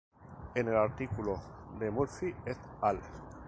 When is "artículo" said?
0.77-1.39